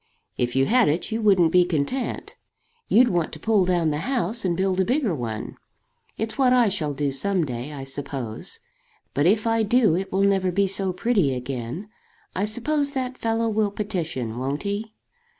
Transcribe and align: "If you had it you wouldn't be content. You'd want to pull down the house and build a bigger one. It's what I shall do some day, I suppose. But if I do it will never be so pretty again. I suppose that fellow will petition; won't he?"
"If 0.35 0.55
you 0.55 0.65
had 0.65 0.89
it 0.89 1.11
you 1.11 1.21
wouldn't 1.21 1.51
be 1.51 1.63
content. 1.63 2.35
You'd 2.87 3.09
want 3.09 3.31
to 3.33 3.39
pull 3.39 3.65
down 3.65 3.91
the 3.91 3.99
house 3.99 4.43
and 4.43 4.57
build 4.57 4.79
a 4.79 4.83
bigger 4.83 5.13
one. 5.13 5.57
It's 6.17 6.39
what 6.39 6.53
I 6.53 6.69
shall 6.69 6.95
do 6.95 7.11
some 7.11 7.45
day, 7.45 7.71
I 7.71 7.83
suppose. 7.83 8.59
But 9.13 9.27
if 9.27 9.45
I 9.45 9.61
do 9.61 9.95
it 9.95 10.11
will 10.11 10.23
never 10.23 10.51
be 10.51 10.65
so 10.65 10.91
pretty 10.91 11.35
again. 11.35 11.87
I 12.35 12.45
suppose 12.45 12.93
that 12.93 13.19
fellow 13.19 13.47
will 13.47 13.69
petition; 13.69 14.39
won't 14.39 14.63
he?" 14.63 14.95